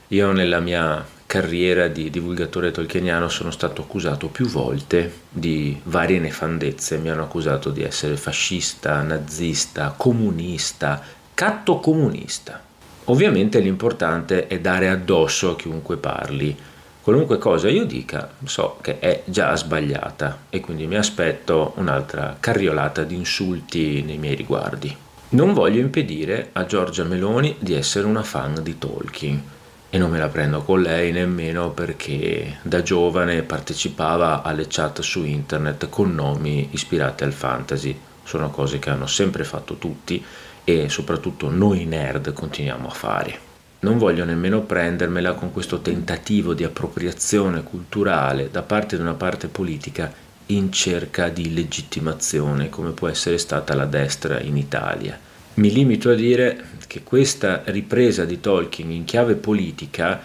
Io 0.09 0.31
nella 0.31 0.59
mia 0.59 1.03
carriera 1.35 1.89
di 1.89 2.09
divulgatore 2.09 2.71
tolkieniano 2.71 3.27
sono 3.27 3.51
stato 3.51 3.81
accusato 3.81 4.27
più 4.27 4.47
volte 4.47 5.23
di 5.29 5.77
varie 5.83 6.17
nefandezze. 6.17 6.97
Mi 6.97 7.09
hanno 7.09 7.23
accusato 7.23 7.71
di 7.71 7.83
essere 7.83 8.15
fascista, 8.15 9.01
nazista, 9.01 9.93
comunista, 9.97 11.01
catto 11.33 11.79
comunista. 11.81 12.63
Ovviamente 13.05 13.59
l'importante 13.59 14.47
è 14.47 14.61
dare 14.61 14.87
addosso 14.87 15.51
a 15.51 15.55
chiunque 15.57 15.97
parli 15.97 16.55
qualunque 17.01 17.37
cosa 17.37 17.69
io 17.69 17.85
dica 17.85 18.31
so 18.45 18.79
che 18.81 18.97
è 18.97 19.21
già 19.25 19.55
sbagliata 19.55 20.45
e 20.49 20.59
quindi 20.59 20.87
mi 20.87 20.95
aspetto 20.95 21.73
un'altra 21.75 22.37
carriolata 22.39 23.03
di 23.03 23.13
insulti 23.13 24.01
nei 24.03 24.17
miei 24.17 24.35
riguardi. 24.35 24.95
Non 25.29 25.53
voglio 25.53 25.81
impedire 25.81 26.49
a 26.53 26.65
Giorgia 26.65 27.03
Meloni 27.03 27.57
di 27.59 27.73
essere 27.73 28.07
una 28.07 28.23
fan 28.23 28.63
di 28.63 28.79
Tolkien 28.79 29.53
e 29.95 29.97
non 29.97 30.11
me 30.11 30.17
la 30.19 30.27
prendo 30.27 30.61
con 30.61 30.81
lei 30.81 31.13
nemmeno 31.13 31.71
perché 31.71 32.57
da 32.63 32.81
giovane 32.81 33.43
partecipava 33.43 34.41
alle 34.41 34.65
chat 34.67 34.99
su 34.99 35.23
internet 35.23 35.87
con 35.87 36.13
nomi 36.13 36.67
ispirati 36.71 37.23
al 37.23 37.31
fantasy. 37.31 37.97
Sono 38.25 38.49
cose 38.49 38.77
che 38.77 38.89
hanno 38.89 39.07
sempre 39.07 39.45
fatto 39.45 39.77
tutti 39.77 40.21
e 40.65 40.89
soprattutto 40.89 41.49
noi 41.49 41.85
nerd 41.85 42.33
continuiamo 42.33 42.89
a 42.89 42.91
fare. 42.91 43.39
Non 43.79 43.97
voglio 43.97 44.25
nemmeno 44.25 44.63
prendermela 44.63 45.31
con 45.31 45.53
questo 45.53 45.79
tentativo 45.79 46.53
di 46.53 46.65
appropriazione 46.65 47.63
culturale 47.63 48.51
da 48.51 48.63
parte 48.63 48.97
di 48.97 49.01
una 49.01 49.13
parte 49.13 49.47
politica 49.47 50.11
in 50.47 50.73
cerca 50.73 51.29
di 51.29 51.53
legittimazione 51.53 52.67
come 52.67 52.91
può 52.91 53.07
essere 53.07 53.37
stata 53.37 53.73
la 53.73 53.85
destra 53.85 54.41
in 54.41 54.57
Italia. 54.57 55.17
Mi 55.55 55.71
limito 55.71 56.09
a 56.09 56.15
dire 56.15 56.65
che 56.85 57.01
questa 57.01 57.61
ripresa 57.65 58.25
di 58.25 58.41
Tolkien 58.41 58.91
in 58.91 59.05
chiave 59.05 59.35
politica 59.35 60.19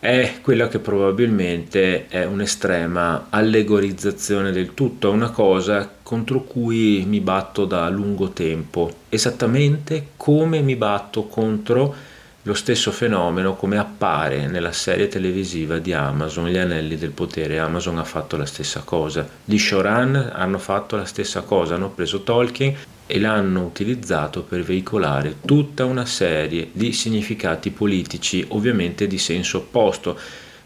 è 0.00 0.38
quella 0.42 0.66
che 0.66 0.80
probabilmente 0.80 2.08
è 2.08 2.24
un'estrema 2.24 3.28
allegorizzazione 3.30 4.50
del 4.50 4.74
tutto, 4.74 5.12
una 5.12 5.30
cosa 5.30 5.88
contro 6.02 6.42
cui 6.42 7.04
mi 7.06 7.20
batto 7.20 7.64
da 7.64 7.88
lungo 7.88 8.30
tempo, 8.30 8.92
esattamente 9.08 10.08
come 10.16 10.60
mi 10.62 10.74
batto 10.74 11.26
contro 11.26 11.94
lo 12.42 12.54
stesso 12.54 12.90
fenomeno 12.90 13.54
come 13.54 13.78
appare 13.78 14.48
nella 14.48 14.72
serie 14.72 15.06
televisiva 15.06 15.78
di 15.78 15.92
Amazon, 15.92 16.48
Gli 16.48 16.58
Anelli 16.58 16.96
del 16.96 17.10
Potere. 17.10 17.60
Amazon 17.60 17.98
ha 17.98 18.04
fatto 18.04 18.36
la 18.36 18.46
stessa 18.46 18.80
cosa. 18.84 19.28
Gli 19.44 19.58
showrun 19.58 20.32
hanno 20.34 20.58
fatto 20.58 20.96
la 20.96 21.04
stessa 21.04 21.42
cosa, 21.42 21.76
hanno 21.76 21.90
preso 21.90 22.22
Tolkien 22.22 22.74
e 23.06 23.20
l'hanno 23.20 23.62
utilizzato 23.64 24.42
per 24.42 24.62
veicolare 24.62 25.36
tutta 25.44 25.84
una 25.84 26.04
serie 26.04 26.68
di 26.72 26.92
significati 26.92 27.70
politici, 27.70 28.44
ovviamente 28.48 29.06
di 29.06 29.18
senso 29.18 29.58
opposto, 29.58 30.18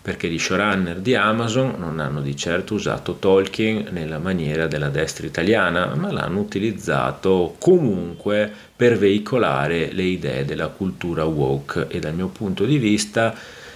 perché 0.02 0.28
gli 0.28 0.38
showrunner 0.38 1.00
di 1.00 1.14
Amazon 1.14 1.75
non 1.76 2.00
hanno 2.00 2.23
di 2.23 2.35
certo 2.35 2.75
usato 2.75 3.16
Tolkien 3.18 3.88
nella 3.90 4.18
maniera 4.18 4.66
della 4.66 4.88
destra 4.88 5.26
italiana, 5.26 5.94
ma 5.94 6.11
l'hanno 6.11 6.40
utilizzato 6.40 7.56
comunque 7.59 8.50
per 8.75 8.97
veicolare 8.97 9.92
le 9.92 10.04
idee 10.04 10.47
della 10.47 10.68
cultura 10.68 11.25
woke 11.25 11.87
e 11.88 11.99
dal 11.99 12.14
mio 12.14 12.28
punto 12.28 12.64
di 12.64 12.78
vista 12.78 13.35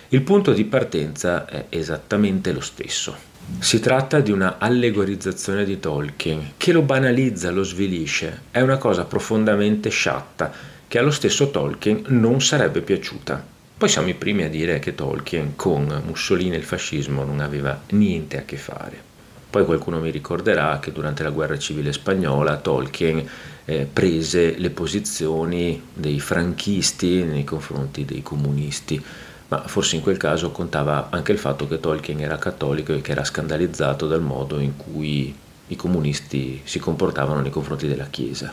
il 0.09 0.23
punto 0.23 0.53
di 0.53 0.65
partenza 0.65 1.45
è 1.45 1.67
esattamente 1.69 2.53
lo 2.53 2.61
stesso. 2.61 3.34
Si 3.59 3.79
tratta 3.79 4.21
di 4.21 4.31
una 4.31 4.57
allegorizzazione 4.59 5.65
di 5.65 5.79
Tolkien 5.79 6.53
che 6.57 6.73
lo 6.73 6.83
banalizza, 6.83 7.51
lo 7.51 7.63
svilisce, 7.63 8.43
è 8.51 8.61
una 8.61 8.79
cosa 8.79 9.05
profondamente 9.05 9.91
sciatta 9.91 10.53
che 10.89 10.99
allo 10.99 11.11
stesso 11.11 11.51
Tolkien 11.51 12.05
non 12.09 12.41
sarebbe 12.41 12.81
piaciuta. 12.81 13.45
Poi 13.77 13.89
siamo 13.89 14.09
i 14.09 14.15
primi 14.15 14.45
a 14.45 14.49
dire 14.49 14.79
che 14.79 14.95
Tolkien 14.95 15.57
con 15.57 16.03
Mussolini 16.07 16.55
e 16.55 16.59
il 16.59 16.65
fascismo 16.65 17.25
non 17.25 17.41
aveva 17.41 17.83
niente 17.91 18.39
a 18.39 18.43
che 18.45 18.57
fare. 18.57 19.13
Poi 19.51 19.65
qualcuno 19.65 20.01
mi 20.01 20.11
ricorderà 20.11 20.79
che 20.81 20.91
durante 20.91 21.23
la 21.23 21.31
guerra 21.31 21.59
civile 21.59 21.93
spagnola 21.93 22.57
Tolkien 22.57 23.29
eh, 23.67 23.89
prese 23.91 24.59
le 24.59 24.71
posizioni 24.71 25.83
dei 25.93 26.19
franchisti 26.19 27.23
nei 27.25 27.45
confronti 27.45 28.05
dei 28.05 28.23
comunisti, 28.23 29.03
ma 29.55 29.69
forse 29.69 29.95
in 29.95 30.03
quel 30.03 30.17
caso 30.17 30.51
contava 30.51 31.09
anche 31.11 31.31
il 31.31 31.39
fatto 31.39 31.69
che 31.69 31.79
Tolkien 31.79 32.21
era 32.21 32.39
cattolico 32.39 32.93
e 32.93 33.01
che 33.01 33.13
era 33.13 33.23
scandalizzato 33.23 34.09
dal 34.09 34.21
modo 34.21 34.59
in 34.59 34.77
cui 34.77 35.35
i 35.69 35.77
comunisti 35.77 36.61
si 36.65 36.81
comportavano 36.81 37.41
nei 37.41 37.51
confronti 37.51 37.87
della 37.87 38.09
Chiesa. 38.11 38.53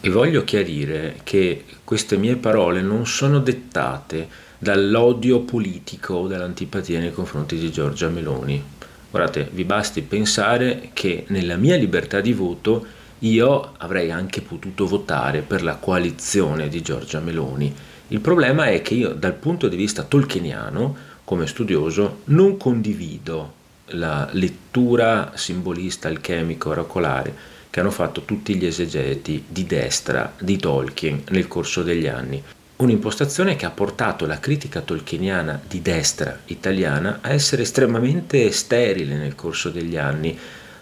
E 0.00 0.10
voglio 0.10 0.44
chiarire 0.44 1.20
che 1.22 1.64
queste 1.84 2.16
mie 2.16 2.36
parole 2.36 2.80
non 2.80 3.06
sono 3.06 3.40
dettate 3.40 4.46
dall'odio 4.58 5.40
politico 5.40 6.14
o 6.14 6.26
dall'antipatia 6.26 6.98
nei 6.98 7.12
confronti 7.12 7.56
di 7.58 7.70
Giorgia 7.70 8.08
Meloni. 8.08 8.62
Guardate, 9.10 9.48
vi 9.52 9.64
basti 9.64 10.02
pensare 10.02 10.90
che 10.94 11.24
nella 11.28 11.56
mia 11.56 11.76
libertà 11.76 12.20
di 12.20 12.32
voto 12.32 12.86
io 13.20 13.72
avrei 13.78 14.10
anche 14.10 14.40
potuto 14.40 14.86
votare 14.86 15.40
per 15.40 15.62
la 15.62 15.76
coalizione 15.76 16.68
di 16.68 16.80
Giorgia 16.80 17.20
Meloni. 17.20 17.74
Il 18.08 18.20
problema 18.20 18.66
è 18.66 18.80
che 18.80 18.94
io 18.94 19.12
dal 19.12 19.34
punto 19.34 19.68
di 19.68 19.76
vista 19.76 20.02
tolkieniano, 20.02 20.96
come 21.24 21.46
studioso, 21.46 22.20
non 22.24 22.56
condivido 22.56 23.52
la 23.92 24.28
lettura 24.32 25.32
simbolista, 25.34 26.08
alchemico, 26.08 26.70
oracolare 26.70 27.56
che 27.70 27.80
hanno 27.80 27.90
fatto 27.90 28.22
tutti 28.22 28.54
gli 28.54 28.64
esegeti 28.64 29.44
di 29.46 29.66
destra 29.66 30.32
di 30.38 30.56
Tolkien 30.56 31.22
nel 31.28 31.48
corso 31.48 31.82
degli 31.82 32.06
anni. 32.06 32.42
Un'impostazione 32.76 33.56
che 33.56 33.66
ha 33.66 33.70
portato 33.70 34.24
la 34.24 34.38
critica 34.38 34.80
tolkieniana 34.80 35.60
di 35.68 35.82
destra 35.82 36.40
italiana 36.46 37.18
a 37.20 37.32
essere 37.32 37.62
estremamente 37.62 38.50
sterile 38.52 39.16
nel 39.16 39.34
corso 39.34 39.68
degli 39.68 39.98
anni, 39.98 40.38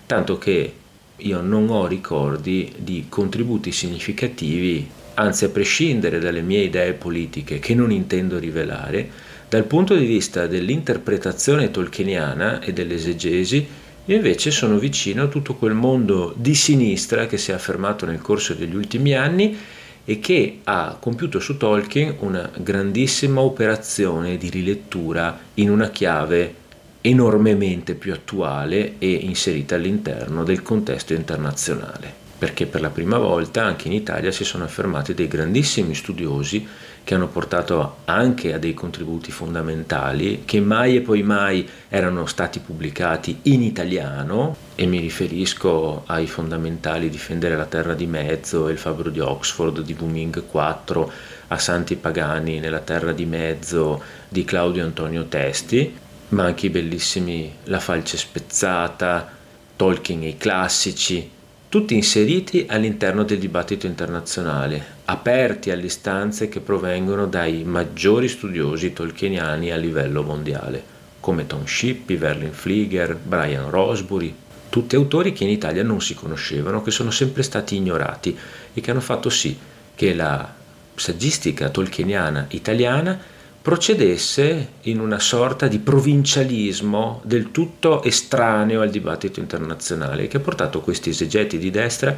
tanto 0.06 0.38
che 0.38 0.74
io 1.16 1.40
non 1.40 1.68
ho 1.70 1.86
ricordi 1.86 2.72
di 2.76 3.06
contributi 3.08 3.72
significativi, 3.72 4.88
anzi 5.16 5.44
a 5.44 5.50
prescindere 5.50 6.18
dalle 6.18 6.40
mie 6.40 6.62
idee 6.62 6.92
politiche 6.94 7.58
che 7.58 7.74
non 7.74 7.90
intendo 7.90 8.38
rivelare, 8.38 9.08
dal 9.48 9.64
punto 9.64 9.94
di 9.94 10.06
vista 10.06 10.46
dell'interpretazione 10.46 11.70
tolkieniana 11.70 12.60
e 12.60 12.72
dell'esegesi, 12.72 13.66
io 14.04 14.16
invece 14.16 14.50
sono 14.50 14.78
vicino 14.78 15.24
a 15.24 15.28
tutto 15.28 15.54
quel 15.54 15.74
mondo 15.74 16.32
di 16.36 16.54
sinistra 16.54 17.26
che 17.26 17.38
si 17.38 17.50
è 17.50 17.54
affermato 17.54 18.06
nel 18.06 18.20
corso 18.20 18.54
degli 18.54 18.74
ultimi 18.74 19.14
anni 19.14 19.56
e 20.04 20.20
che 20.20 20.60
ha 20.62 20.96
compiuto 21.00 21.40
su 21.40 21.56
Tolkien 21.56 22.16
una 22.20 22.48
grandissima 22.56 23.40
operazione 23.40 24.36
di 24.36 24.48
rilettura 24.48 25.36
in 25.54 25.70
una 25.70 25.90
chiave 25.90 26.54
enormemente 27.00 27.94
più 27.94 28.12
attuale 28.12 28.94
e 28.98 29.10
inserita 29.10 29.74
all'interno 29.74 30.44
del 30.44 30.62
contesto 30.62 31.12
internazionale, 31.12 32.24
perché 32.38 32.66
per 32.66 32.80
la 32.80 32.90
prima 32.90 33.18
volta 33.18 33.64
anche 33.64 33.86
in 33.86 33.92
Italia 33.92 34.30
si 34.30 34.44
sono 34.44 34.64
affermati 34.64 35.14
dei 35.14 35.28
grandissimi 35.28 35.94
studiosi 35.94 36.66
che 37.02 37.14
hanno 37.14 37.28
portato 37.28 37.98
anche 38.04 38.52
a 38.52 38.58
dei 38.58 38.74
contributi 38.74 39.30
fondamentali 39.30 40.42
che 40.44 40.60
mai 40.60 40.96
e 40.96 41.00
poi 41.00 41.22
mai 41.22 41.66
erano 41.88 42.26
stati 42.26 42.58
pubblicati 42.58 43.38
in 43.42 43.62
italiano 43.62 44.56
e 44.74 44.86
mi 44.86 44.98
riferisco 44.98 46.02
ai 46.06 46.26
fondamentali 46.26 47.08
Difendere 47.08 47.56
la 47.56 47.66
terra 47.66 47.94
di 47.94 48.06
mezzo 48.06 48.68
il 48.68 48.78
fabbro 48.78 49.10
di 49.10 49.20
Oxford 49.20 49.80
di 49.80 49.96
Wuming 49.98 50.44
4 50.46 51.12
a 51.48 51.58
Santi 51.58 51.96
Pagani 51.96 52.58
nella 52.58 52.80
terra 52.80 53.12
di 53.12 53.24
mezzo 53.24 54.02
di 54.28 54.44
Claudio 54.44 54.84
Antonio 54.84 55.24
Testi 55.26 56.04
ma 56.28 56.44
anche 56.44 56.66
i 56.66 56.70
bellissimi 56.70 57.54
La 57.64 57.78
falce 57.78 58.16
spezzata, 58.16 59.30
Tolkien 59.76 60.22
e 60.22 60.28
i 60.28 60.36
classici, 60.36 61.30
tutti 61.76 61.92
inseriti 61.92 62.64
all'interno 62.70 63.22
del 63.22 63.38
dibattito 63.38 63.84
internazionale, 63.84 64.82
aperti 65.04 65.70
alle 65.70 65.84
istanze 65.84 66.48
che 66.48 66.60
provengono 66.60 67.26
dai 67.26 67.64
maggiori 67.64 68.28
studiosi 68.28 68.94
tolkieniani 68.94 69.70
a 69.70 69.76
livello 69.76 70.22
mondiale, 70.22 70.82
come 71.20 71.46
Tom 71.46 71.66
Shippey, 71.66 72.16
Verlin 72.16 72.52
Flieger, 72.52 73.14
Brian 73.14 73.68
Rosbury, 73.68 74.34
tutti 74.70 74.96
autori 74.96 75.34
che 75.34 75.44
in 75.44 75.50
Italia 75.50 75.82
non 75.82 76.00
si 76.00 76.14
conoscevano, 76.14 76.80
che 76.80 76.90
sono 76.90 77.10
sempre 77.10 77.42
stati 77.42 77.76
ignorati 77.76 78.34
e 78.72 78.80
che 78.80 78.90
hanno 78.90 79.00
fatto 79.00 79.28
sì 79.28 79.54
che 79.94 80.14
la 80.14 80.50
saggistica 80.94 81.68
tolkieniana 81.68 82.46
italiana 82.52 83.20
procedesse 83.66 84.74
in 84.82 85.00
una 85.00 85.18
sorta 85.18 85.66
di 85.66 85.80
provincialismo 85.80 87.20
del 87.24 87.50
tutto 87.50 88.00
estraneo 88.04 88.80
al 88.80 88.90
dibattito 88.90 89.40
internazionale 89.40 90.28
che 90.28 90.36
ha 90.36 90.40
portato 90.40 90.80
questi 90.80 91.10
esegeti 91.10 91.58
di 91.58 91.72
destra 91.72 92.16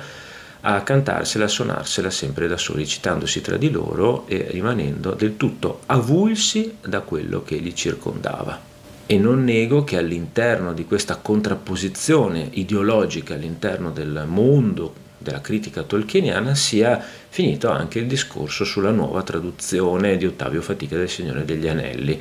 a 0.60 0.82
cantarsela, 0.82 1.46
a 1.46 1.48
suonarsela 1.48 2.10
sempre 2.10 2.48
da 2.48 2.58
soli, 2.58 2.86
citandosi 2.86 3.40
tra 3.40 3.56
di 3.56 3.70
loro 3.70 4.26
e 4.26 4.48
rimanendo 4.50 5.12
del 5.12 5.38
tutto 5.38 5.80
avulsi 5.86 6.76
da 6.86 7.00
quello 7.00 7.42
che 7.42 7.56
li 7.56 7.74
circondava. 7.74 8.60
E 9.06 9.16
non 9.16 9.42
nego 9.42 9.84
che 9.84 9.96
all'interno 9.96 10.74
di 10.74 10.84
questa 10.84 11.16
contrapposizione 11.16 12.46
ideologica 12.50 13.32
all'interno 13.32 13.90
del 13.90 14.24
mondo 14.26 15.06
della 15.28 15.40
critica 15.40 15.82
tolkieniana 15.82 16.54
sia 16.54 17.02
finito 17.28 17.70
anche 17.70 17.98
il 17.98 18.06
discorso 18.06 18.64
sulla 18.64 18.90
nuova 18.90 19.22
traduzione 19.22 20.16
di 20.16 20.26
Ottavio 20.26 20.62
Fatica 20.62 20.96
del 20.96 21.08
Signore 21.08 21.44
degli 21.44 21.68
Anelli, 21.68 22.20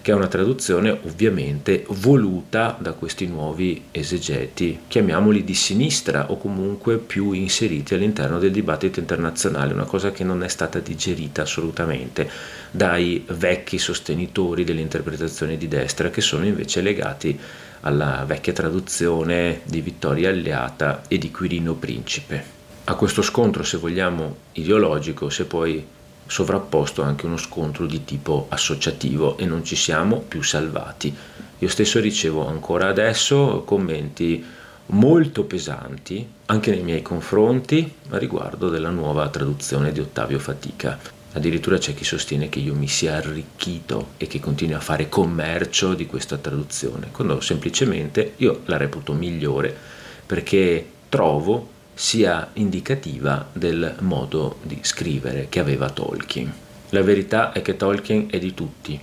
che 0.00 0.12
è 0.12 0.14
una 0.14 0.28
traduzione 0.28 0.90
ovviamente 0.90 1.84
voluta 1.88 2.76
da 2.78 2.92
questi 2.92 3.26
nuovi 3.26 3.84
esegeti, 3.90 4.80
chiamiamoli 4.86 5.44
di 5.44 5.54
sinistra 5.54 6.30
o 6.30 6.36
comunque 6.36 6.98
più 6.98 7.32
inseriti 7.32 7.94
all'interno 7.94 8.38
del 8.38 8.50
dibattito 8.50 9.00
internazionale, 9.00 9.72
una 9.72 9.84
cosa 9.84 10.12
che 10.12 10.22
non 10.22 10.44
è 10.44 10.48
stata 10.48 10.78
digerita 10.78 11.42
assolutamente 11.42 12.28
dai 12.70 13.24
vecchi 13.28 13.78
sostenitori 13.78 14.62
dell'interpretazione 14.62 15.56
di 15.56 15.68
destra, 15.68 16.10
che 16.10 16.20
sono 16.20 16.44
invece 16.44 16.82
legati 16.82 17.40
alla 17.84 18.24
vecchia 18.26 18.52
traduzione 18.52 19.60
di 19.64 19.80
Vittoria 19.80 20.30
Alleata 20.30 21.02
e 21.08 21.18
di 21.18 21.30
Quirino 21.30 21.74
Principe. 21.74 22.52
A 22.84 22.94
questo 22.94 23.22
scontro, 23.22 23.62
se 23.62 23.78
vogliamo, 23.78 24.36
ideologico, 24.52 25.30
se 25.30 25.44
poi 25.44 25.86
sovrapposto 26.26 27.02
anche 27.02 27.26
uno 27.26 27.36
scontro 27.36 27.86
di 27.86 28.04
tipo 28.04 28.46
associativo 28.48 29.36
e 29.36 29.44
non 29.46 29.64
ci 29.64 29.76
siamo 29.76 30.20
più 30.20 30.42
salvati. 30.42 31.14
Io 31.58 31.68
stesso 31.68 32.00
ricevo 32.00 32.46
ancora 32.46 32.88
adesso 32.88 33.62
commenti 33.64 34.44
molto 34.86 35.44
pesanti 35.44 36.26
anche 36.46 36.70
nei 36.70 36.82
miei 36.82 37.02
confronti 37.02 37.90
a 38.10 38.18
riguardo 38.18 38.68
della 38.68 38.90
nuova 38.90 39.28
traduzione 39.28 39.92
di 39.92 40.00
Ottavio 40.00 40.38
Fatica. 40.38 40.98
Addirittura 41.34 41.78
c'è 41.78 41.94
chi 41.94 42.04
sostiene 42.04 42.48
che 42.48 42.60
io 42.60 42.74
mi 42.74 42.86
sia 42.86 43.16
arricchito 43.16 44.12
e 44.18 44.28
che 44.28 44.38
continui 44.38 44.74
a 44.74 44.80
fare 44.80 45.08
commercio 45.08 45.94
di 45.94 46.06
questa 46.06 46.36
traduzione, 46.36 47.08
quando 47.10 47.40
semplicemente 47.40 48.34
io 48.36 48.62
la 48.66 48.76
reputo 48.76 49.12
migliore 49.12 49.76
perché 50.24 50.86
trovo 51.08 51.70
sia 51.92 52.50
indicativa 52.54 53.48
del 53.52 53.96
modo 54.00 54.58
di 54.62 54.78
scrivere 54.82 55.46
che 55.48 55.58
aveva 55.58 55.90
Tolkien. 55.90 56.52
La 56.90 57.02
verità 57.02 57.50
è 57.52 57.62
che 57.62 57.76
Tolkien 57.76 58.28
è 58.30 58.38
di 58.38 58.54
tutti, 58.54 59.00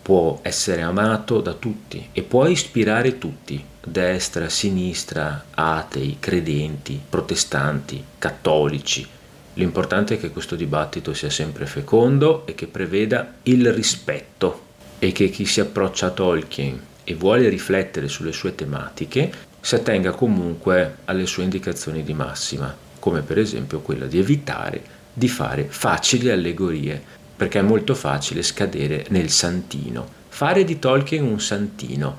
può 0.00 0.38
essere 0.40 0.80
amato 0.80 1.40
da 1.40 1.52
tutti 1.52 2.08
e 2.12 2.22
può 2.22 2.46
ispirare 2.46 3.18
tutti, 3.18 3.62
destra, 3.86 4.48
sinistra, 4.48 5.44
atei, 5.50 6.16
credenti, 6.18 6.98
protestanti, 7.06 8.02
cattolici. 8.18 9.06
L'importante 9.54 10.14
è 10.14 10.20
che 10.20 10.30
questo 10.30 10.56
dibattito 10.56 11.14
sia 11.14 11.30
sempre 11.30 11.66
fecondo 11.66 12.44
e 12.46 12.54
che 12.54 12.66
preveda 12.66 13.34
il 13.44 13.72
rispetto 13.72 14.62
e 14.98 15.12
che 15.12 15.30
chi 15.30 15.46
si 15.46 15.60
approccia 15.60 16.06
a 16.06 16.10
Tolkien 16.10 16.80
e 17.04 17.14
vuole 17.14 17.48
riflettere 17.48 18.08
sulle 18.08 18.32
sue 18.32 18.54
tematiche 18.54 19.32
si 19.60 19.74
attenga 19.76 20.10
comunque 20.10 20.96
alle 21.04 21.26
sue 21.26 21.44
indicazioni 21.44 22.02
di 22.02 22.14
massima, 22.14 22.74
come 22.98 23.20
per 23.20 23.38
esempio 23.38 23.80
quella 23.80 24.06
di 24.06 24.18
evitare 24.18 24.82
di 25.12 25.28
fare 25.28 25.66
facili 25.68 26.30
allegorie, 26.30 27.00
perché 27.36 27.60
è 27.60 27.62
molto 27.62 27.94
facile 27.94 28.42
scadere 28.42 29.06
nel 29.10 29.30
santino, 29.30 30.06
fare 30.28 30.64
di 30.64 30.80
Tolkien 30.80 31.24
un 31.24 31.40
santino 31.40 32.16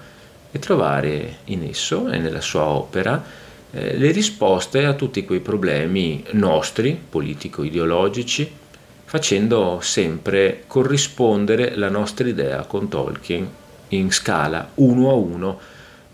e 0.51 0.59
trovare 0.59 1.39
in 1.45 1.63
esso 1.63 2.09
e 2.09 2.17
nella 2.17 2.39
sua 2.39 2.63
opera 2.63 3.21
eh, 3.75 3.97
le 3.97 4.11
risposte 4.11 4.85
a 4.85 4.93
tutti 4.93 5.25
quei 5.25 5.41
problemi 5.41 6.23
nostri, 6.31 6.99
politico-ideologici, 7.09 8.49
facendo 9.05 9.79
sempre 9.81 10.63
corrispondere 10.65 11.75
la 11.75 11.89
nostra 11.89 12.27
idea 12.27 12.63
con 12.63 12.87
Tolkien 12.87 13.47
in 13.89 14.11
scala 14.11 14.71
uno 14.75 15.09
a 15.09 15.13
uno 15.13 15.59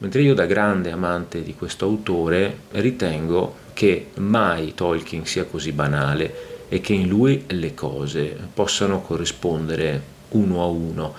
Mentre 0.02 0.24
io 0.24 0.34
da 0.34 0.48
grande 0.48 0.90
amante 0.92 1.44
di 1.44 1.54
questo 1.54 1.86
autore 1.86 2.62
ritengo 2.72 3.56
che 3.74 4.08
mai 4.16 4.74
Tolkien 4.74 5.28
sia 5.28 5.46
così 5.46 5.72
banale 5.74 6.66
e 6.70 6.82
che 6.82 6.94
in 6.94 7.08
lui 7.08 7.44
le 7.50 7.76
cose 7.76 8.36
possano 8.52 9.02
corrispondere 9.02 10.02
uno 10.30 10.64
a 10.64 10.66
uno, 10.66 11.14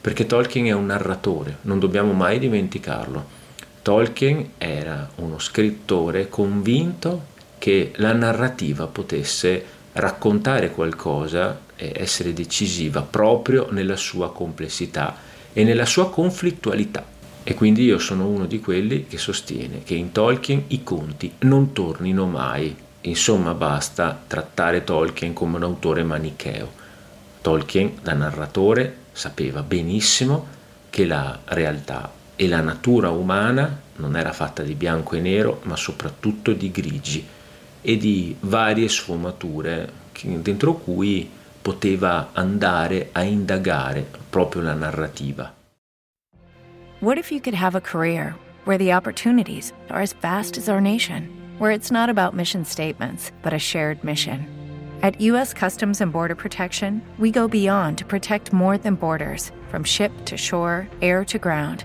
perché 0.00 0.24
Tolkien 0.24 0.64
è 0.64 0.72
un 0.72 0.86
narratore, 0.86 1.58
non 1.62 1.78
dobbiamo 1.78 2.12
mai 2.12 2.38
dimenticarlo. 2.38 3.40
Tolkien 3.82 4.50
era 4.58 5.10
uno 5.16 5.40
scrittore 5.40 6.28
convinto 6.28 7.30
che 7.58 7.90
la 7.96 8.12
narrativa 8.12 8.86
potesse 8.86 9.64
raccontare 9.94 10.70
qualcosa 10.70 11.62
e 11.74 11.92
essere 11.96 12.32
decisiva 12.32 13.02
proprio 13.02 13.72
nella 13.72 13.96
sua 13.96 14.32
complessità 14.32 15.16
e 15.52 15.64
nella 15.64 15.84
sua 15.84 16.10
conflittualità. 16.10 17.04
E 17.42 17.54
quindi 17.54 17.82
io 17.82 17.98
sono 17.98 18.28
uno 18.28 18.46
di 18.46 18.60
quelli 18.60 19.08
che 19.08 19.18
sostiene 19.18 19.82
che 19.82 19.94
in 19.94 20.12
Tolkien 20.12 20.62
i 20.68 20.84
conti 20.84 21.32
non 21.40 21.72
tornino 21.72 22.26
mai. 22.26 22.74
Insomma, 23.00 23.52
basta 23.52 24.22
trattare 24.28 24.84
Tolkien 24.84 25.32
come 25.32 25.56
un 25.56 25.64
autore 25.64 26.04
manicheo. 26.04 26.70
Tolkien, 27.40 27.98
da 28.00 28.12
narratore, 28.12 28.96
sapeva 29.10 29.62
benissimo 29.62 30.46
che 30.88 31.04
la 31.04 31.40
realtà 31.46 32.20
e 32.36 32.48
la 32.48 32.60
natura 32.60 33.10
umana 33.10 33.80
non 33.96 34.16
era 34.16 34.32
fatta 34.32 34.62
di 34.62 34.74
bianco 34.74 35.16
e 35.16 35.20
nero, 35.20 35.60
ma 35.64 35.76
soprattutto 35.76 36.52
di 36.52 36.70
grigi 36.70 37.26
e 37.80 37.96
di 37.96 38.36
varie 38.40 38.88
sfumature 38.88 40.00
dentro 40.22 40.74
cui 40.74 41.28
poteva 41.60 42.30
andare 42.32 43.10
a 43.12 43.22
indagare 43.22 44.06
proprio 44.28 44.62
la 44.62 44.74
narrativa. 44.74 45.52
What 47.00 47.18
if 47.18 47.30
you 47.30 47.40
could 47.40 47.54
have 47.54 47.76
a 47.76 47.80
career 47.80 48.34
where 48.64 48.78
the 48.78 48.92
opportunities 48.92 49.72
are 49.88 50.02
as 50.02 50.14
vast 50.20 50.56
as 50.56 50.68
our 50.68 50.80
nation, 50.80 51.28
where 51.58 51.72
it's 51.72 51.90
not 51.90 52.08
about 52.08 52.34
mission 52.34 52.64
statements, 52.64 53.32
but 53.42 53.52
a 53.52 53.58
shared 53.58 54.02
mission? 54.04 54.46
At 55.02 55.20
U.S. 55.20 55.52
Customs 55.52 56.00
and 56.00 56.12
Border 56.12 56.36
Protection, 56.36 57.02
we 57.18 57.32
go 57.32 57.48
beyond 57.48 57.98
to 57.98 58.04
protect 58.04 58.52
more 58.52 58.78
than 58.78 58.94
borders 58.94 59.50
from 59.68 59.82
ship 59.82 60.12
to 60.26 60.36
shore, 60.36 60.86
air 61.00 61.24
to 61.24 61.40
ground, 61.40 61.84